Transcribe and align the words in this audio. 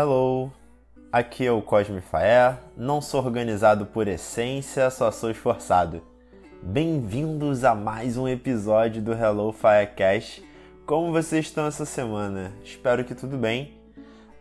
Hello, 0.00 0.52
aqui 1.10 1.44
é 1.44 1.50
o 1.50 1.60
Cosme 1.60 2.00
Faé. 2.00 2.56
Não 2.76 3.00
sou 3.00 3.20
organizado 3.20 3.84
por 3.84 4.06
essência, 4.06 4.88
só 4.90 5.10
sou 5.10 5.28
esforçado. 5.28 6.00
Bem-vindos 6.62 7.64
a 7.64 7.74
mais 7.74 8.16
um 8.16 8.28
episódio 8.28 9.02
do 9.02 9.12
Hello 9.12 9.50
Firecast. 9.50 10.46
Como 10.86 11.10
vocês 11.10 11.46
estão 11.46 11.66
essa 11.66 11.84
semana? 11.84 12.52
Espero 12.62 13.04
que 13.04 13.12
tudo 13.12 13.36
bem. 13.36 13.74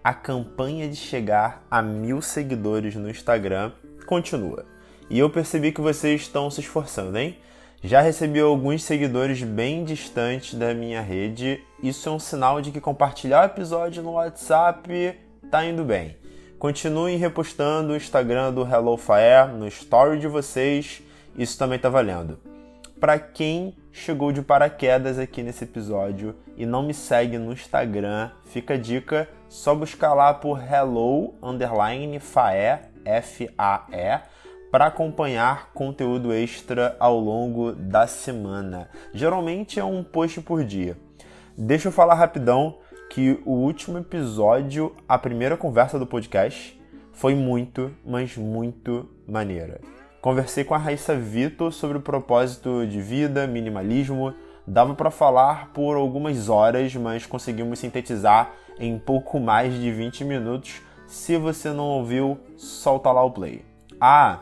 A 0.03 0.13
campanha 0.13 0.87
de 0.87 0.95
chegar 0.95 1.65
a 1.71 1.81
mil 1.81 2.21
seguidores 2.21 2.95
no 2.95 3.09
Instagram 3.09 3.71
continua. 4.05 4.63
E 5.09 5.17
eu 5.17 5.27
percebi 5.27 5.71
que 5.71 5.81
vocês 5.81 6.21
estão 6.21 6.51
se 6.51 6.61
esforçando, 6.61 7.17
hein? 7.17 7.35
Já 7.81 8.01
recebi 8.01 8.39
alguns 8.39 8.83
seguidores 8.83 9.41
bem 9.41 9.83
distantes 9.83 10.53
da 10.53 10.75
minha 10.75 11.01
rede. 11.01 11.59
Isso 11.81 12.07
é 12.07 12.11
um 12.11 12.19
sinal 12.19 12.61
de 12.61 12.69
que 12.69 12.79
compartilhar 12.79 13.41
o 13.41 13.45
episódio 13.45 14.03
no 14.03 14.11
WhatsApp 14.11 15.25
tá 15.49 15.65
indo 15.65 15.83
bem. 15.83 16.17
Continuem 16.59 17.17
repostando 17.17 17.93
o 17.93 17.95
Instagram 17.95 18.51
do 18.51 18.63
Hello 18.63 18.97
Fire 18.97 19.53
no 19.57 19.67
story 19.67 20.19
de 20.19 20.27
vocês, 20.27 21.01
isso 21.37 21.57
também 21.57 21.79
tá 21.79 21.87
valendo. 21.87 22.39
Para 22.99 23.19
quem 23.19 23.75
chegou 23.91 24.31
de 24.31 24.41
paraquedas 24.41 25.19
aqui 25.19 25.43
nesse 25.43 25.63
episódio 25.63 26.35
e 26.57 26.65
não 26.65 26.83
me 26.83 26.93
segue 26.93 27.37
no 27.37 27.53
Instagram, 27.53 28.31
fica 28.45 28.73
a 28.73 28.77
dica, 28.77 29.29
só 29.47 29.73
buscar 29.73 30.13
lá 30.13 30.33
por 30.33 30.59
Hello 30.61 31.35
underline 31.41 32.19
Faé, 32.19 32.89
F-A-E, 33.05 34.19
para 34.71 34.87
acompanhar 34.87 35.71
conteúdo 35.73 36.33
extra 36.33 36.97
ao 36.99 37.17
longo 37.19 37.71
da 37.71 38.05
semana. 38.05 38.89
Geralmente 39.13 39.79
é 39.79 39.83
um 39.83 40.03
post 40.03 40.41
por 40.41 40.63
dia. 40.63 40.97
Deixa 41.55 41.87
eu 41.87 41.91
falar 41.91 42.15
rapidão 42.15 42.79
que 43.17 43.41
o 43.47 43.51
último 43.53 43.97
episódio, 43.97 44.95
a 45.09 45.17
primeira 45.17 45.57
conversa 45.57 45.97
do 45.97 46.05
podcast, 46.05 46.79
foi 47.11 47.33
muito, 47.33 47.91
mas 48.05 48.37
muito 48.37 49.09
maneira. 49.27 49.81
Conversei 50.21 50.63
com 50.63 50.75
a 50.75 50.77
Raíssa 50.77 51.15
Vitor 51.15 51.73
sobre 51.73 51.97
o 51.97 52.01
propósito 52.01 52.85
de 52.85 53.01
vida, 53.01 53.47
minimalismo. 53.47 54.35
Dava 54.67 54.93
para 54.93 55.09
falar 55.09 55.71
por 55.73 55.95
algumas 55.95 56.47
horas, 56.47 56.93
mas 56.93 57.25
conseguimos 57.25 57.79
sintetizar 57.79 58.51
em 58.77 58.99
pouco 58.99 59.39
mais 59.39 59.73
de 59.73 59.91
20 59.91 60.23
minutos. 60.23 60.79
Se 61.07 61.37
você 61.37 61.71
não 61.71 61.85
ouviu, 61.85 62.37
solta 62.55 63.11
lá 63.11 63.23
o 63.23 63.31
play. 63.31 63.65
Ah, 63.99 64.41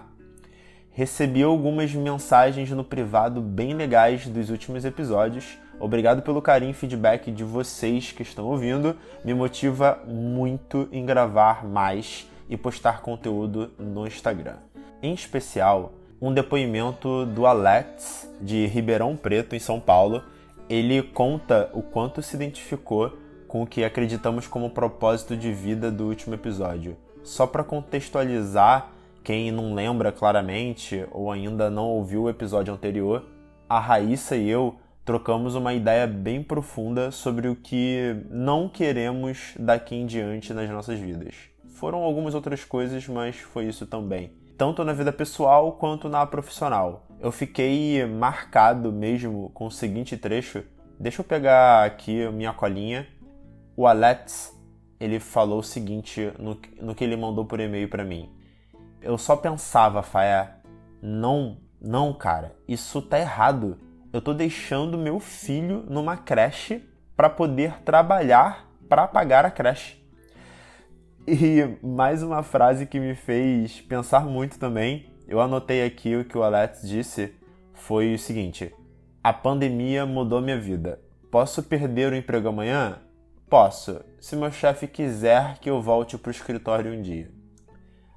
Recebi 0.98 1.44
algumas 1.44 1.94
mensagens 1.94 2.72
no 2.72 2.82
privado 2.82 3.42
bem 3.42 3.74
legais 3.74 4.28
dos 4.28 4.50
últimos 4.50 4.86
episódios. 4.86 5.58
Obrigado 5.80 6.22
pelo 6.22 6.42
carinho 6.42 6.72
e 6.72 6.74
feedback 6.74 7.32
de 7.32 7.44
vocês 7.44 8.12
que 8.12 8.24
estão 8.24 8.46
ouvindo. 8.46 8.96
Me 9.24 9.34
motiva 9.34 10.00
muito 10.08 10.88
em 10.92 11.06
gravar 11.06 11.66
mais 11.66 12.30
e 12.50 12.56
postar 12.56 13.02
conteúdo 13.02 13.72
no 13.78 14.08
Instagram. 14.08 14.58
Em 15.02 15.14
especial, 15.14 15.94
um 16.22 16.34
depoimento 16.34 17.26
do 17.26 17.46
Alex 17.46 18.30
de 18.42 18.66
Ribeirão 18.68 19.16
Preto, 19.16 19.56
em 19.56 19.60
São 19.60 19.80
Paulo. 19.80 20.24
Ele 20.70 21.04
conta 21.04 21.70
o 21.74 21.82
quanto 21.82 22.22
se 22.22 22.36
identificou 22.36 23.18
com 23.48 23.62
o 23.62 23.68
que 23.68 23.84
acreditamos 23.84 24.48
como 24.48 24.70
propósito 24.70 25.36
de 25.36 25.52
vida 25.52 25.92
do 25.92 26.06
último 26.06 26.36
episódio. 26.36 26.98
Só 27.22 27.46
para 27.46 27.64
contextualizar 27.64 28.90
quem 29.24 29.52
não 29.52 29.74
lembra 29.74 30.12
claramente 30.12 31.06
ou 31.12 31.32
ainda 31.32 31.70
não 31.70 31.86
ouviu 31.86 32.24
o 32.24 32.30
episódio 32.30 32.74
anterior, 32.74 33.26
a 33.68 33.80
Raíssa 33.80 34.36
e 34.36 34.48
eu 34.48 34.76
trocamos 35.06 35.56
uma 35.56 35.74
ideia 35.74 36.08
bem 36.08 36.44
profunda 36.44 37.12
sobre 37.12 37.48
o 37.48 37.56
que 37.56 38.26
não 38.30 38.68
queremos 38.68 39.54
daqui 39.58 39.96
em 39.96 40.06
diante 40.06 40.54
nas 40.54 40.70
nossas 40.70 41.00
vidas. 41.00 41.36
Foram 41.76 42.00
algumas 42.00 42.34
outras 42.34 42.66
coisas, 42.66 43.08
mas 43.08 43.38
foi 43.38 43.66
isso 43.66 43.86
também. 43.86 44.34
Tanto 44.58 44.84
na 44.84 44.94
vida 44.94 45.14
pessoal 45.14 45.74
quanto 45.74 46.10
na 46.10 46.26
profissional. 46.26 47.06
Eu 47.22 47.32
fiquei 47.32 48.06
marcado 48.06 48.92
mesmo 48.92 49.50
com 49.54 49.68
o 49.68 49.72
seguinte 49.72 50.18
trecho. 50.18 50.64
Deixa 51.00 51.22
eu 51.22 51.26
pegar 51.26 51.86
aqui 51.86 52.28
minha 52.32 52.54
colinha. 52.54 53.08
O 53.78 53.86
Alex, 53.86 54.58
ele 55.00 55.20
falou 55.20 55.60
o 55.60 55.64
seguinte 55.64 56.32
no, 56.40 56.58
no 56.82 56.96
que 56.96 57.04
ele 57.04 57.16
mandou 57.16 57.46
por 57.46 57.60
e-mail 57.60 57.88
para 57.90 58.04
mim 58.04 58.36
eu 59.06 59.20
só 59.20 59.36
pensava, 59.36 60.02
Faé, 60.02 60.56
não, 61.00 61.58
não, 61.80 62.12
cara, 62.12 62.56
isso 62.68 63.02
tá 63.04 63.20
errado. 63.20 63.78
Eu 64.16 64.22
tô 64.22 64.34
deixando 64.34 64.98
meu 64.98 65.20
filho 65.20 65.84
numa 65.90 66.16
creche 66.16 66.82
para 67.18 67.30
poder 67.30 67.82
trabalhar 67.82 68.66
para 68.88 69.06
pagar 69.06 69.44
a 69.44 69.52
creche. 69.52 70.02
E 71.28 71.78
mais 71.86 72.24
uma 72.24 72.42
frase 72.42 72.86
que 72.86 72.98
me 72.98 73.14
fez 73.14 73.82
pensar 73.82 74.22
muito 74.22 74.58
também. 74.58 75.14
Eu 75.28 75.42
anotei 75.42 75.86
aqui 75.86 76.16
o 76.16 76.24
que 76.24 76.38
o 76.38 76.44
Alex 76.44 76.88
disse 76.88 77.36
foi 77.74 78.14
o 78.14 78.18
seguinte: 78.18 78.74
A 79.22 79.34
pandemia 79.34 80.06
mudou 80.06 80.40
minha 80.40 80.58
vida. 80.58 80.98
Posso 81.30 81.62
perder 81.62 82.14
o 82.14 82.16
emprego 82.16 82.48
amanhã? 82.48 83.00
Posso, 83.50 84.00
se 84.22 84.38
meu 84.38 84.50
chefe 84.50 84.88
quiser 84.88 85.60
que 85.60 85.70
eu 85.70 85.82
volte 85.82 86.18
pro 86.18 86.32
escritório 86.32 86.94
um 86.94 87.02
dia. 87.02 87.30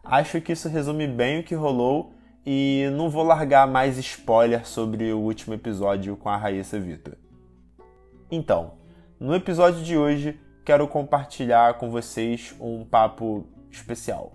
Acho 0.05 0.41
que 0.41 0.53
isso 0.53 0.69
resume 0.69 1.09
bem 1.09 1.41
o 1.41 1.43
que 1.43 1.57
rolou 1.57 2.15
e 2.51 2.89
não 2.95 3.11
vou 3.11 3.23
largar 3.23 3.67
mais 3.67 3.99
spoiler 3.99 4.67
sobre 4.67 5.13
o 5.13 5.19
último 5.19 5.53
episódio 5.53 6.17
com 6.17 6.31
a 6.31 6.37
Raíssa 6.39 6.81
Vitor. 6.81 7.13
Então, 8.31 8.73
no 9.21 9.35
episódio 9.35 9.85
de 9.85 9.99
hoje 9.99 10.41
quero 10.65 10.89
compartilhar 10.89 11.75
com 11.75 11.91
vocês 11.91 12.55
um 12.59 12.87
papo 12.87 13.47
especial. 13.71 14.33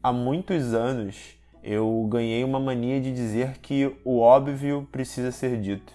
Há 0.00 0.12
muitos 0.12 0.74
anos 0.74 1.36
eu 1.60 2.06
ganhei 2.08 2.44
uma 2.44 2.60
mania 2.60 3.00
de 3.00 3.12
dizer 3.12 3.58
que 3.58 3.92
o 4.04 4.20
óbvio 4.20 4.86
precisa 4.92 5.32
ser 5.32 5.60
dito. 5.60 5.92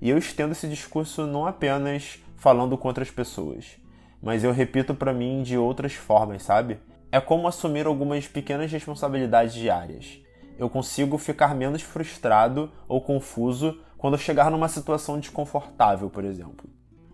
E 0.00 0.10
eu 0.10 0.18
estendo 0.18 0.50
esse 0.50 0.66
discurso 0.66 1.28
não 1.28 1.46
apenas 1.46 2.18
falando 2.34 2.76
com 2.76 2.88
outras 2.88 3.08
pessoas, 3.08 3.76
mas 4.20 4.42
eu 4.42 4.50
repito 4.50 4.96
para 4.96 5.12
mim 5.12 5.44
de 5.44 5.56
outras 5.56 5.92
formas, 5.92 6.42
sabe? 6.42 6.80
é 7.12 7.20
como 7.20 7.46
assumir 7.46 7.86
algumas 7.86 8.26
pequenas 8.26 8.72
responsabilidades 8.72 9.52
diárias. 9.52 10.18
Eu 10.58 10.68
consigo 10.68 11.18
ficar 11.18 11.54
menos 11.54 11.82
frustrado 11.82 12.70
ou 12.88 13.00
confuso 13.00 13.80
quando 13.96 14.18
chegar 14.18 14.50
numa 14.50 14.68
situação 14.68 15.18
desconfortável, 15.18 16.10
por 16.10 16.24
exemplo. 16.24 16.68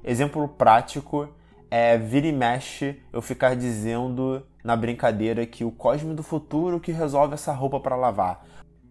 Exemplo 0.05 0.49
prático 0.49 1.29
é 1.71 1.99
vira 1.99 2.27
e 2.27 2.33
mexe 2.33 3.01
eu 3.13 3.21
ficar 3.21 3.55
dizendo 3.55 4.43
na 4.65 4.75
brincadeira 4.75 5.45
que 5.47 5.65
o 5.65 5.71
Cosme 5.71 6.15
do 6.15 6.23
futuro 6.23 6.81
que 6.81 6.93
resolve 6.93 7.35
essa 7.35 7.53
roupa 7.53 7.79
para 7.79 7.97
lavar. 7.97 8.45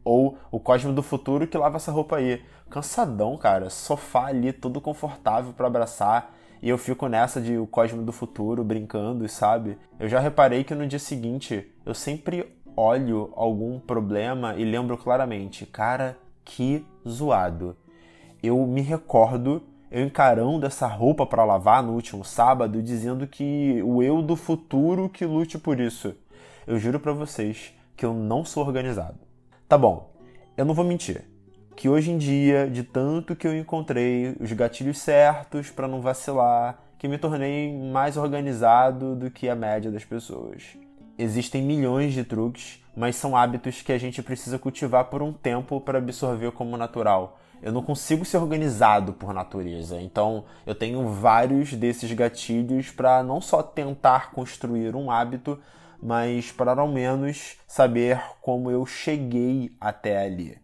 Ou 0.03 0.37
o 0.51 0.59
Cosme 0.59 0.93
do 0.93 1.03
futuro 1.03 1.47
que 1.47 1.57
lava 1.57 1.77
essa 1.77 1.91
roupa 1.91 2.17
aí. 2.17 2.43
Cansadão, 2.69 3.37
cara. 3.37 3.69
Sofá 3.69 4.27
ali, 4.27 4.53
todo 4.53 4.79
confortável 4.79 5.53
para 5.53 5.67
abraçar 5.67 6.33
e 6.61 6.69
eu 6.69 6.77
fico 6.77 7.07
nessa 7.07 7.39
de 7.39 7.57
o 7.57 7.67
Cosmo 7.67 8.01
do 8.03 8.11
futuro 8.11 8.63
brincando, 8.63 9.27
sabe? 9.29 9.77
Eu 9.99 10.09
já 10.09 10.19
reparei 10.19 10.63
que 10.63 10.73
no 10.73 10.87
dia 10.87 10.99
seguinte 10.99 11.71
eu 11.85 11.93
sempre 11.93 12.56
olho 12.77 13.33
algum 13.35 13.79
problema 13.79 14.55
e 14.55 14.63
lembro 14.63 14.97
claramente, 14.97 15.65
cara, 15.65 16.15
que 16.45 16.85
zoado. 17.07 17.75
Eu 18.41 18.65
me 18.67 18.81
recordo 18.81 19.63
eu 19.89 20.03
encarando 20.03 20.65
essa 20.65 20.85
roupa 20.85 21.25
para 21.25 21.45
lavar 21.45 21.81
no 21.81 21.93
último 21.93 22.23
sábado, 22.23 22.83
dizendo 22.83 23.25
que 23.25 23.81
o 23.83 24.03
eu 24.03 24.21
do 24.21 24.35
futuro 24.35 25.09
que 25.09 25.25
lute 25.25 25.57
por 25.57 25.79
isso. 25.79 26.13
Eu 26.67 26.77
juro 26.77 26.99
para 26.99 27.13
vocês 27.13 27.73
que 27.95 28.05
eu 28.05 28.13
não 28.13 28.45
sou 28.45 28.65
organizado. 28.65 29.17
Tá 29.67 29.77
bom, 29.77 30.13
eu 30.55 30.65
não 30.65 30.73
vou 30.73 30.85
mentir 30.85 31.25
que 31.75 31.87
hoje 31.87 32.11
em 32.11 32.17
dia, 32.17 32.67
de 32.67 32.83
tanto 32.83 33.35
que 33.35 33.47
eu 33.47 33.55
encontrei 33.55 34.35
os 34.39 34.51
gatilhos 34.51 34.97
certos 34.97 35.69
para 35.69 35.87
não 35.87 36.01
vacilar, 36.01 36.79
que 36.97 37.07
me 37.07 37.19
tornei 37.19 37.71
mais 37.71 38.17
organizado 38.17 39.15
do 39.15 39.29
que 39.29 39.47
a 39.47 39.55
média 39.55 39.91
das 39.91 40.03
pessoas. 40.03 40.75
Existem 41.17 41.63
milhões 41.63 42.13
de 42.13 42.23
truques, 42.23 42.83
mas 42.95 43.15
são 43.15 43.35
hábitos 43.35 43.81
que 43.81 43.91
a 43.91 43.97
gente 43.97 44.21
precisa 44.21 44.59
cultivar 44.59 45.05
por 45.05 45.23
um 45.23 45.33
tempo 45.33 45.81
para 45.81 45.97
absorver 45.97 46.51
como 46.51 46.77
natural. 46.77 47.39
Eu 47.61 47.71
não 47.71 47.81
consigo 47.81 48.23
ser 48.23 48.37
organizado 48.37 49.13
por 49.13 49.33
natureza, 49.33 49.99
então 49.99 50.45
eu 50.63 50.75
tenho 50.75 51.07
vários 51.09 51.73
desses 51.73 52.11
gatilhos 52.11 52.91
para 52.91 53.23
não 53.23 53.41
só 53.41 53.63
tentar 53.63 54.31
construir 54.31 54.95
um 54.95 55.09
hábito, 55.09 55.59
mas 56.01 56.51
para 56.51 56.79
ao 56.79 56.87
menos 56.87 57.57
saber 57.67 58.21
como 58.39 58.69
eu 58.69 58.85
cheguei 58.85 59.75
até 59.81 60.23
ali. 60.23 60.59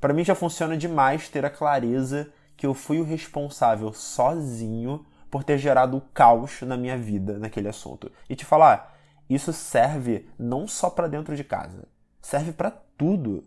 Para 0.00 0.14
mim 0.14 0.24
já 0.24 0.36
funciona 0.36 0.76
demais 0.76 1.28
ter 1.28 1.44
a 1.44 1.50
clareza 1.50 2.32
que 2.56 2.66
eu 2.66 2.72
fui 2.72 3.00
o 3.00 3.04
responsável 3.04 3.92
sozinho 3.92 5.04
por 5.28 5.42
ter 5.42 5.58
gerado 5.58 5.96
o 5.96 6.00
caos 6.00 6.62
na 6.62 6.76
minha 6.76 6.96
vida 6.96 7.36
naquele 7.36 7.68
assunto. 7.68 8.10
E 8.30 8.36
te 8.36 8.44
falar, 8.44 8.97
isso 9.28 9.52
serve 9.52 10.26
não 10.38 10.66
só 10.66 10.88
para 10.88 11.06
dentro 11.06 11.36
de 11.36 11.44
casa, 11.44 11.86
serve 12.20 12.52
para 12.52 12.70
tudo. 12.70 13.44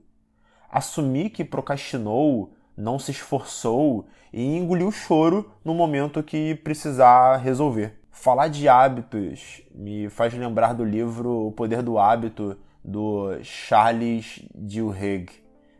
Assumir 0.69 1.29
que 1.29 1.43
procrastinou, 1.43 2.53
não 2.77 2.97
se 2.97 3.11
esforçou 3.11 4.07
e 4.31 4.57
engoliu 4.57 4.87
o 4.87 4.91
choro 4.91 5.51
no 5.63 5.73
momento 5.73 6.23
que 6.23 6.55
precisar 6.55 7.37
resolver. 7.37 7.99
Falar 8.11 8.47
de 8.47 8.69
hábitos 8.69 9.61
me 9.73 10.09
faz 10.09 10.33
lembrar 10.33 10.73
do 10.73 10.85
livro 10.85 11.47
O 11.47 11.51
Poder 11.51 11.81
do 11.81 11.97
Hábito, 11.97 12.57
do 12.83 13.37
Charles 13.43 14.43
Duhigg. 14.53 15.31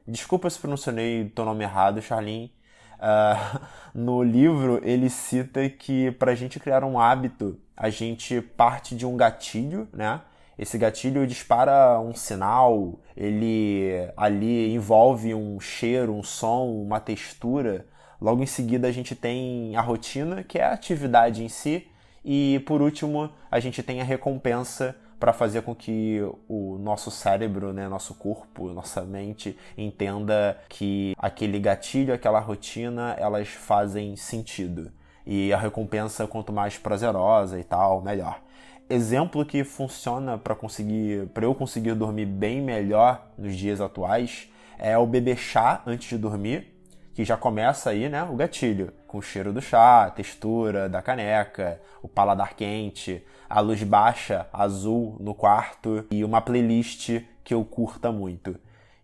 Desculpa 0.07 0.49
se 0.49 0.59
pronunciei 0.59 1.23
o 1.23 1.29
teu 1.29 1.45
nome 1.45 1.63
errado, 1.63 2.01
Charlene. 2.01 2.53
Uh, 3.01 3.59
no 3.93 4.21
livro, 4.21 4.79
ele 4.83 5.09
cita 5.09 5.67
que 5.67 6.11
para 6.11 6.31
a 6.31 6.35
gente 6.35 6.59
criar 6.59 6.83
um 6.83 6.99
hábito, 6.99 7.59
a 7.75 7.89
gente 7.89 8.39
parte 8.39 8.95
de 8.95 9.05
um 9.05 9.17
gatilho, 9.17 9.89
né? 9.91 10.21
Esse 10.57 10.77
gatilho 10.77 11.25
dispara 11.25 11.99
um 11.99 12.13
sinal, 12.13 12.99
ele 13.17 14.07
ali 14.15 14.71
envolve 14.71 15.33
um 15.33 15.59
cheiro, 15.59 16.13
um 16.13 16.21
som, 16.21 16.67
uma 16.67 16.99
textura. 16.99 17.87
Logo 18.21 18.43
em 18.43 18.45
seguida, 18.45 18.87
a 18.87 18.91
gente 18.91 19.15
tem 19.15 19.75
a 19.75 19.81
rotina, 19.81 20.43
que 20.43 20.59
é 20.59 20.63
a 20.63 20.73
atividade 20.73 21.43
em 21.43 21.49
si. 21.49 21.87
E 22.23 22.61
por 22.67 22.79
último, 22.79 23.31
a 23.49 23.59
gente 23.59 23.81
tem 23.81 24.01
a 24.01 24.03
recompensa 24.03 24.95
para 25.21 25.31
fazer 25.31 25.61
com 25.61 25.75
que 25.75 26.19
o 26.49 26.79
nosso 26.79 27.11
cérebro, 27.11 27.71
né, 27.71 27.87
nosso 27.87 28.15
corpo, 28.15 28.73
nossa 28.73 29.01
mente 29.03 29.55
entenda 29.77 30.57
que 30.67 31.13
aquele 31.15 31.59
gatilho, 31.59 32.11
aquela 32.11 32.39
rotina, 32.39 33.15
elas 33.19 33.49
fazem 33.49 34.15
sentido. 34.15 34.91
E 35.23 35.53
a 35.53 35.57
recompensa, 35.57 36.25
quanto 36.25 36.51
mais 36.51 36.79
prazerosa 36.79 37.59
e 37.59 37.63
tal, 37.63 38.01
melhor. 38.01 38.41
Exemplo 38.89 39.45
que 39.45 39.63
funciona 39.63 40.39
para 40.39 40.55
conseguir, 40.55 41.27
para 41.27 41.45
eu 41.45 41.53
conseguir 41.53 41.93
dormir 41.93 42.25
bem 42.25 42.59
melhor 42.59 43.27
nos 43.37 43.55
dias 43.55 43.79
atuais 43.79 44.49
é 44.79 44.97
o 44.97 45.05
beber 45.05 45.37
chá 45.37 45.83
antes 45.85 46.09
de 46.09 46.17
dormir 46.17 46.70
que 47.13 47.25
já 47.25 47.35
começa 47.35 47.89
aí, 47.89 48.07
né, 48.07 48.23
o 48.23 48.35
gatilho, 48.35 48.93
com 49.07 49.17
o 49.17 49.21
cheiro 49.21 49.51
do 49.51 49.61
chá, 49.61 50.05
a 50.05 50.11
textura 50.11 50.87
da 50.87 51.01
caneca, 51.01 51.81
o 52.01 52.07
paladar 52.07 52.55
quente, 52.55 53.23
a 53.49 53.59
luz 53.59 53.83
baixa, 53.83 54.47
azul 54.53 55.17
no 55.19 55.35
quarto 55.35 56.05
e 56.09 56.23
uma 56.23 56.41
playlist 56.41 57.21
que 57.43 57.53
eu 57.53 57.65
curta 57.65 58.11
muito. 58.11 58.55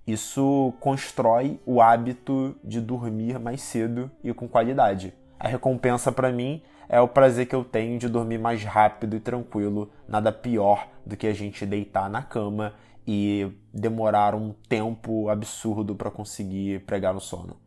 Isso 0.06 0.74
constrói 0.80 1.60
o 1.66 1.82
hábito 1.82 2.56
de 2.64 2.80
dormir 2.80 3.38
mais 3.40 3.62
cedo 3.62 4.10
e 4.24 4.34
com 4.34 4.48
qualidade. 4.48 5.14
A 5.38 5.50
recompensa 5.50 6.12
para 6.12 6.32
mim 6.32 6.62
é 6.88 7.02
o 7.02 7.10
prazer 7.10 7.46
que 7.46 7.56
eu 7.56 7.66
tenho 7.66 8.00
de 8.00 8.08
dormir 8.08 8.38
mais 8.38 8.64
rápido 8.64 9.18
e 9.18 9.20
tranquilo, 9.20 9.92
nada 10.08 10.32
pior 10.32 10.88
do 11.06 11.18
que 11.18 11.28
a 11.28 11.34
gente 11.34 11.66
deitar 11.66 12.10
na 12.10 12.24
cama 12.24 12.74
e 13.06 13.52
demorar 13.74 14.34
um 14.34 14.54
tempo 14.70 15.28
absurdo 15.28 15.94
para 15.94 16.10
conseguir 16.10 16.86
pregar 16.86 17.14
no 17.14 17.20
sono 17.20 17.67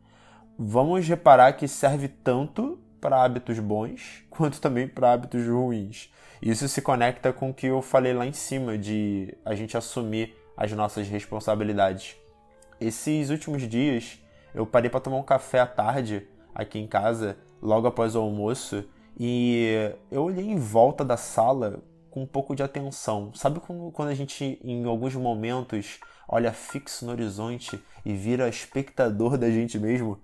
vamos 0.57 1.07
reparar 1.07 1.53
que 1.53 1.67
serve 1.67 2.07
tanto 2.07 2.79
para 2.99 3.23
hábitos 3.23 3.59
bons 3.59 4.23
quanto 4.29 4.61
também 4.61 4.87
para 4.87 5.13
hábitos 5.13 5.45
ruins. 5.47 6.09
Isso 6.41 6.67
se 6.67 6.81
conecta 6.81 7.31
com 7.31 7.49
o 7.49 7.53
que 7.53 7.67
eu 7.67 7.81
falei 7.81 8.13
lá 8.13 8.25
em 8.25 8.33
cima 8.33 8.77
de 8.77 9.35
a 9.45 9.53
gente 9.53 9.77
assumir 9.77 10.35
as 10.57 10.71
nossas 10.71 11.07
responsabilidades. 11.07 12.15
Esses 12.79 13.29
últimos 13.29 13.67
dias 13.67 14.19
eu 14.53 14.65
parei 14.65 14.89
para 14.89 14.99
tomar 14.99 15.17
um 15.17 15.23
café 15.23 15.59
à 15.59 15.67
tarde 15.67 16.27
aqui 16.53 16.79
em 16.79 16.87
casa, 16.87 17.37
logo 17.61 17.87
após 17.87 18.15
o 18.15 18.19
almoço, 18.19 18.83
e 19.17 19.93
eu 20.11 20.23
olhei 20.23 20.45
em 20.45 20.57
volta 20.57 21.05
da 21.05 21.15
sala 21.15 21.81
com 22.09 22.23
um 22.23 22.27
pouco 22.27 22.55
de 22.55 22.63
atenção. 22.63 23.31
Sabe 23.33 23.59
quando 23.59 24.09
a 24.09 24.13
gente, 24.13 24.59
em 24.63 24.83
alguns 24.85 25.15
momentos, 25.15 25.99
olha 26.27 26.51
fixo 26.51 27.05
no 27.05 27.11
horizonte 27.11 27.81
e 28.03 28.13
vira 28.13 28.49
espectador 28.49 29.37
da 29.37 29.49
gente 29.49 29.79
mesmo? 29.79 30.19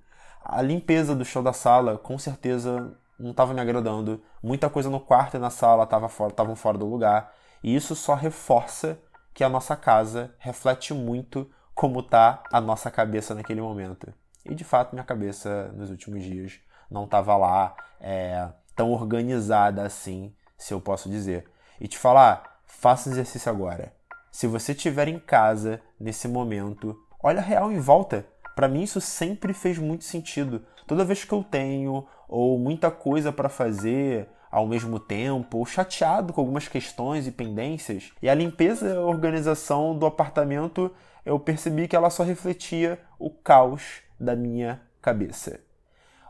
A 0.50 0.62
limpeza 0.62 1.14
do 1.14 1.26
chão 1.26 1.44
da 1.44 1.52
sala, 1.52 1.98
com 1.98 2.18
certeza, 2.18 2.98
não 3.20 3.32
estava 3.32 3.54
me 3.54 3.60
agradando. 3.60 4.24
Muita 4.42 4.70
coisa 4.70 4.90
no 4.90 4.98
quarto 4.98 5.36
e 5.36 5.40
na 5.40 5.50
sala 5.50 5.84
estava 5.84 6.08
fora, 6.08 6.32
estavam 6.32 6.56
fora 6.56 6.78
do 6.78 6.86
lugar. 6.86 7.34
E 7.62 7.76
isso 7.76 7.94
só 7.98 8.16
reforça 8.16 8.98
que 9.34 9.44
a 9.44 9.50
nossa 9.50 9.76
casa 9.76 10.34
reflete 10.40 10.94
muito 10.94 11.52
como 11.76 12.00
está 12.00 12.42
a 12.50 12.62
nossa 12.62 12.90
cabeça 12.90 13.36
naquele 13.36 13.60
momento. 13.60 14.14
E 14.46 14.56
de 14.56 14.64
fato, 14.64 14.94
minha 14.94 15.04
cabeça 15.04 15.70
nos 15.76 15.90
últimos 15.90 16.24
dias 16.24 16.62
não 16.90 17.04
estava 17.04 17.36
lá 17.36 17.76
é, 18.00 18.48
tão 18.74 18.94
organizada 18.94 19.84
assim, 19.84 20.34
se 20.58 20.74
eu 20.74 20.80
posso 20.80 21.10
dizer. 21.10 21.46
E 21.78 21.90
te 21.90 21.98
falar, 21.98 22.62
faça 22.66 23.10
exercício 23.10 23.52
agora. 23.52 23.92
Se 24.32 24.48
você 24.48 24.72
estiver 24.72 25.10
em 25.10 25.20
casa 25.20 25.82
nesse 26.00 26.26
momento, 26.26 26.98
olha 27.22 27.42
real 27.42 27.70
em 27.70 27.82
volta. 27.82 28.26
Para 28.58 28.68
mim 28.68 28.82
isso 28.82 29.00
sempre 29.00 29.54
fez 29.54 29.78
muito 29.78 30.04
sentido. 30.04 30.64
Toda 30.88 31.06
vez 31.06 31.24
que 31.24 31.32
eu 31.32 31.44
tenho 31.44 32.08
ou 32.28 32.58
muita 32.58 32.90
coisa 32.90 33.32
para 33.32 33.50
fazer 33.50 34.28
ao 34.50 34.66
mesmo 34.66 35.00
tempo, 35.00 35.60
ou 35.60 35.66
chateado 35.66 36.34
com 36.34 36.42
algumas 36.42 36.68
questões 36.68 37.28
e 37.28 37.32
pendências, 37.32 38.12
e 38.20 38.28
a 38.28 38.34
limpeza 38.34 38.88
e 38.90 38.98
a 38.98 39.02
organização 39.02 39.96
do 39.96 40.08
apartamento, 40.08 40.92
eu 41.24 41.40
percebi 41.40 41.88
que 41.88 41.96
ela 41.96 42.10
só 42.10 42.24
refletia 42.24 43.00
o 43.20 43.30
caos 43.30 44.02
da 44.20 44.36
minha 44.36 44.82
cabeça. 45.04 45.60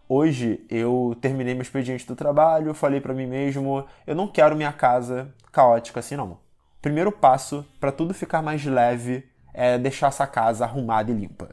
Hoje 0.09 0.65
eu 0.69 1.15
terminei 1.21 1.53
meu 1.53 1.61
expediente 1.61 2.05
do 2.05 2.15
trabalho, 2.15 2.73
falei 2.73 2.99
para 2.99 3.13
mim 3.13 3.25
mesmo, 3.25 3.85
eu 4.05 4.15
não 4.15 4.27
quero 4.27 4.53
minha 4.53 4.73
casa 4.73 5.33
caótica 5.49 6.01
assim 6.01 6.17
não. 6.17 6.39
Primeiro 6.81 7.09
passo 7.09 7.65
para 7.79 7.93
tudo 7.93 8.13
ficar 8.13 8.41
mais 8.41 8.65
leve 8.65 9.25
é 9.53 9.77
deixar 9.77 10.07
essa 10.07 10.27
casa 10.27 10.65
arrumada 10.65 11.09
e 11.09 11.15
limpa 11.15 11.46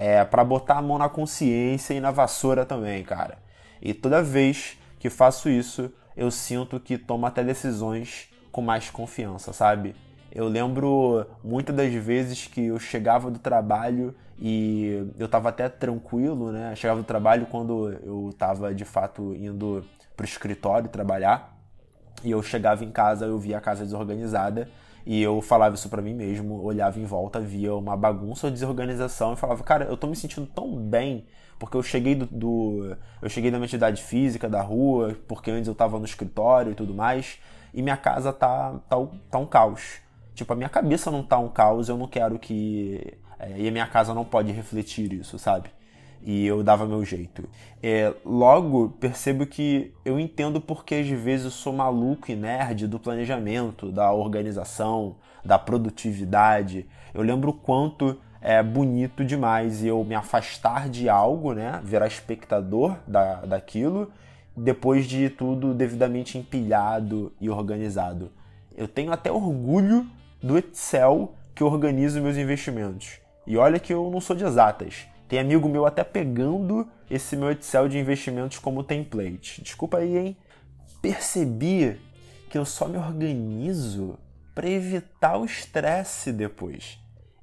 é 0.00 0.24
para 0.24 0.42
botar 0.42 0.78
a 0.78 0.82
mão 0.82 0.96
na 0.96 1.10
consciência 1.10 1.92
e 1.92 2.00
na 2.00 2.10
vassoura 2.10 2.64
também, 2.64 3.04
cara. 3.04 3.36
E 3.82 3.92
toda 3.92 4.22
vez 4.22 4.78
que 4.98 5.10
faço 5.10 5.50
isso, 5.50 5.92
eu 6.16 6.30
sinto 6.30 6.80
que 6.80 6.96
tomo 6.96 7.26
até 7.26 7.44
decisões 7.44 8.30
com 8.50 8.62
mais 8.62 8.88
confiança, 8.88 9.52
sabe? 9.52 9.94
Eu 10.32 10.48
lembro 10.48 11.26
muitas 11.44 11.76
das 11.76 11.92
vezes 11.92 12.46
que 12.46 12.66
eu 12.66 12.78
chegava 12.80 13.30
do 13.30 13.38
trabalho 13.38 14.14
e 14.38 15.06
eu 15.18 15.28
tava 15.28 15.50
até 15.50 15.68
tranquilo, 15.68 16.50
né? 16.50 16.72
Eu 16.72 16.76
chegava 16.76 17.00
do 17.00 17.06
trabalho 17.06 17.44
quando 17.50 17.92
eu 18.02 18.34
tava 18.38 18.74
de 18.74 18.86
fato 18.86 19.34
indo 19.34 19.84
pro 20.16 20.24
escritório 20.24 20.88
trabalhar 20.88 21.58
e 22.24 22.30
eu 22.30 22.42
chegava 22.42 22.86
em 22.86 22.90
casa, 22.90 23.26
eu 23.26 23.38
via 23.38 23.58
a 23.58 23.60
casa 23.60 23.84
desorganizada 23.84 24.66
e 25.06 25.22
eu 25.22 25.40
falava 25.40 25.74
isso 25.74 25.88
para 25.88 26.02
mim 26.02 26.14
mesmo, 26.14 26.62
olhava 26.62 26.98
em 26.98 27.04
volta, 27.04 27.40
via 27.40 27.74
uma 27.74 27.96
bagunça 27.96 28.46
ou 28.46 28.52
desorganização 28.52 29.32
e 29.32 29.36
falava, 29.36 29.62
cara, 29.62 29.84
eu 29.86 29.96
tô 29.96 30.06
me 30.06 30.16
sentindo 30.16 30.46
tão 30.46 30.76
bem 30.76 31.24
porque 31.58 31.76
eu 31.76 31.82
cheguei 31.82 32.14
do, 32.14 32.26
do, 32.26 32.96
eu 33.20 33.28
cheguei 33.28 33.50
da 33.50 33.58
minha 33.58 33.66
atividade 33.66 34.02
física 34.02 34.48
da 34.48 34.62
rua, 34.62 35.14
porque 35.28 35.50
antes 35.50 35.68
eu 35.68 35.74
tava 35.74 35.98
no 35.98 36.06
escritório 36.06 36.72
e 36.72 36.74
tudo 36.74 36.94
mais, 36.94 37.38
e 37.74 37.82
minha 37.82 37.98
casa 37.98 38.32
tá 38.32 38.80
tá, 38.88 38.96
tá 39.30 39.38
um 39.38 39.46
caos. 39.46 39.98
Tipo, 40.34 40.54
a 40.54 40.56
minha 40.56 40.70
cabeça 40.70 41.10
não 41.10 41.22
tá 41.22 41.38
um 41.38 41.50
caos, 41.50 41.90
eu 41.90 41.98
não 41.98 42.08
quero 42.08 42.38
que 42.38 43.18
é, 43.38 43.58
e 43.58 43.68
a 43.68 43.70
minha 43.70 43.86
casa 43.86 44.14
não 44.14 44.24
pode 44.24 44.52
refletir 44.52 45.12
isso, 45.12 45.38
sabe? 45.38 45.70
E 46.22 46.46
eu 46.46 46.62
dava 46.62 46.86
meu 46.86 47.04
jeito. 47.04 47.48
É, 47.82 48.12
logo, 48.24 48.90
percebo 49.00 49.46
que 49.46 49.94
eu 50.04 50.18
entendo 50.18 50.60
porque 50.60 50.96
às 50.96 51.08
vezes 51.08 51.46
eu 51.46 51.50
sou 51.50 51.72
maluco 51.72 52.30
e 52.30 52.36
nerd 52.36 52.86
do 52.86 52.98
planejamento, 52.98 53.90
da 53.90 54.12
organização, 54.12 55.16
da 55.44 55.58
produtividade. 55.58 56.86
Eu 57.14 57.22
lembro 57.22 57.50
o 57.50 57.54
quanto 57.54 58.18
é 58.40 58.62
bonito 58.62 59.24
demais 59.24 59.84
eu 59.84 60.02
me 60.04 60.14
afastar 60.14 60.88
de 60.88 61.08
algo, 61.08 61.52
né? 61.52 61.80
Virar 61.84 62.06
espectador 62.06 62.96
da, 63.06 63.36
daquilo, 63.40 64.10
depois 64.56 65.06
de 65.06 65.28
tudo 65.28 65.74
devidamente 65.74 66.38
empilhado 66.38 67.32
e 67.40 67.50
organizado. 67.50 68.30
Eu 68.76 68.88
tenho 68.88 69.12
até 69.12 69.30
orgulho 69.30 70.06
do 70.42 70.56
Excel 70.56 71.34
que 71.54 71.62
organiza 71.62 72.20
meus 72.20 72.36
investimentos. 72.36 73.20
E 73.46 73.56
olha 73.56 73.78
que 73.78 73.92
eu 73.92 74.10
não 74.10 74.20
sou 74.20 74.34
de 74.34 74.44
exatas. 74.44 75.06
Tem 75.30 75.38
amigo 75.38 75.68
meu 75.68 75.86
até 75.86 76.02
pegando 76.02 76.88
esse 77.08 77.36
meu 77.36 77.52
Excel 77.52 77.88
de 77.88 77.96
investimentos 77.96 78.58
como 78.58 78.82
template. 78.82 79.62
Desculpa 79.62 79.98
aí, 79.98 80.18
hein? 80.18 80.36
Percebi 81.00 82.00
que 82.50 82.58
eu 82.58 82.64
só 82.64 82.88
me 82.88 82.98
organizo 82.98 84.18
para 84.56 84.68
evitar 84.68 85.36
o 85.36 85.44
estresse 85.44 86.32
depois. 86.32 86.98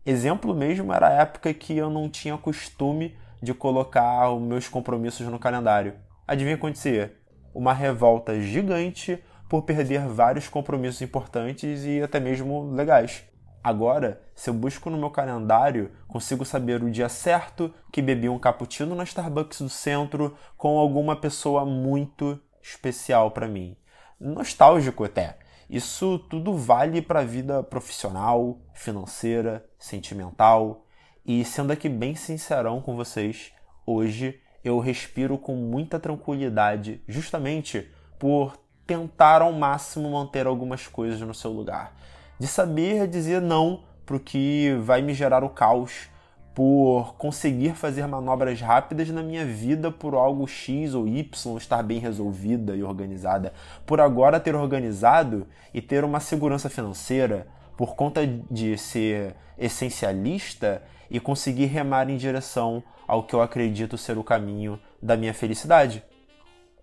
Exemplo 0.06 0.54
mesmo 0.54 0.92
era 0.92 1.08
a 1.08 1.22
época 1.22 1.54
que 1.54 1.78
eu 1.78 1.90
não 1.90 2.10
tinha 2.10 2.38
costume 2.38 3.16
de 3.42 3.54
colocar 3.54 4.32
os 4.32 4.42
meus 4.42 4.68
compromissos 4.68 5.26
no 5.26 5.40
calendário. 5.40 5.94
Adivinha 6.28 6.56
o 6.56 6.60
que 6.60 6.66
acontecia? 6.66 7.16
Uma 7.56 7.72
revolta 7.72 8.38
gigante 8.42 9.18
por 9.48 9.62
perder 9.62 10.06
vários 10.10 10.50
compromissos 10.50 11.02
importantes 11.02 11.86
e 11.86 12.02
até 12.02 12.20
mesmo 12.20 12.70
legais. 12.70 13.24
Agora, 13.64 14.22
se 14.34 14.50
eu 14.50 14.54
busco 14.54 14.90
no 14.90 14.98
meu 14.98 15.10
calendário, 15.10 15.92
consigo 16.08 16.46
saber 16.46 16.84
o 16.84 16.90
dia 16.90 17.10
certo 17.10 17.74
que 17.92 18.02
bebi 18.02 18.30
um 18.30 18.40
cappuccino 18.40 18.96
na 18.96 19.04
Starbucks 19.04 19.62
do 19.62 19.70
centro 19.70 20.38
com 20.56 20.78
alguma 20.78 21.16
pessoa 21.16 21.66
muito 21.66 22.40
especial 22.62 23.32
para 23.32 23.48
mim. 23.48 23.76
Nostálgico 24.20 25.04
até. 25.04 25.38
Isso 25.70 26.18
tudo 26.30 26.54
vale 26.54 27.02
para 27.02 27.20
a 27.20 27.26
vida 27.26 27.62
profissional, 27.62 28.58
financeira, 28.74 29.66
sentimental. 29.78 30.86
E 31.26 31.44
sendo 31.44 31.74
aqui 31.74 31.90
bem 31.90 32.16
sincerão 32.16 32.82
com 32.82 32.96
vocês, 32.96 33.52
hoje 33.86 34.40
eu 34.64 34.80
respiro 34.80 35.38
com 35.38 35.56
muita 35.56 36.00
tranquilidade, 36.00 37.02
justamente 37.08 37.92
por 38.18 38.58
tentar 38.86 39.42
ao 39.42 39.52
máximo 39.52 40.10
manter 40.10 40.48
algumas 40.48 40.88
coisas 40.88 41.20
no 41.20 41.34
seu 41.34 41.52
lugar. 41.52 41.94
De 42.40 42.48
saber 42.48 43.08
dizer 43.08 43.42
não 43.42 43.84
para 44.06 44.16
o 44.16 44.20
que 44.20 44.76
vai 44.82 45.02
me 45.02 45.14
gerar 45.14 45.44
o 45.44 45.50
caos, 45.50 46.10
por 46.58 47.14
conseguir 47.20 47.76
fazer 47.76 48.08
manobras 48.08 48.60
rápidas 48.60 49.10
na 49.10 49.22
minha 49.22 49.46
vida 49.46 49.92
por 49.92 50.16
algo 50.16 50.48
X 50.48 50.96
ou 50.96 51.08
Y 51.08 51.56
estar 51.56 51.84
bem 51.84 52.00
resolvida 52.00 52.76
e 52.76 52.82
organizada, 52.82 53.54
por 53.86 54.02
agora 54.02 54.40
ter 54.40 54.56
organizado 54.56 55.46
e 55.72 55.84
ter 55.84 56.04
uma 56.04 56.20
segurança 56.20 56.68
financeira, 56.68 57.46
por 57.78 57.96
conta 57.96 58.26
de 58.50 58.76
ser 58.76 59.36
essencialista 59.56 60.82
e 61.12 61.20
conseguir 61.20 61.68
remar 61.68 62.10
em 62.10 62.18
direção 62.18 62.84
ao 63.08 63.22
que 63.22 63.36
eu 63.36 63.42
acredito 63.44 63.96
ser 63.96 64.18
o 64.18 64.24
caminho 64.24 64.80
da 65.00 65.16
minha 65.16 65.36
felicidade. 65.36 66.04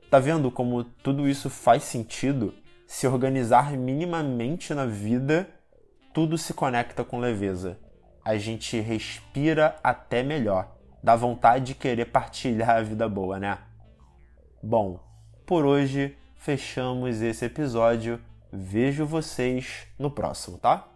Tá 0.09 0.21
vendo 0.21 0.53
como 0.53 0.85
tudo 0.85 1.29
isso 1.29 1.51
faz 1.51 1.83
sentido? 1.83 2.55
Se 2.87 3.07
organizar 3.07 3.73
minimamente 3.76 4.75
na 4.75 4.87
vida, 4.87 5.49
tudo 6.12 6.38
se 6.38 6.55
conecta 6.55 7.05
com 7.05 7.19
leveza. 7.19 7.79
A 8.25 8.37
gente 8.37 8.81
respira 8.81 9.76
até 9.83 10.23
melhor. 10.23 10.76
Dá 11.03 11.17
vontade 11.17 11.67
de 11.67 11.75
querer 11.75 12.07
partilhar 12.07 12.71
a 12.71 12.83
vida 12.83 13.09
boa, 13.09 13.38
né? 13.38 13.59
Bom, 14.62 15.00
por 15.45 15.67
hoje 15.67 16.17
fechamos 16.37 17.21
esse 17.21 17.45
episódio. 17.45 18.21
Vejo 18.53 19.05
vocês 19.05 19.87
no 19.99 20.11
próximo, 20.11 20.57
tá? 20.57 20.88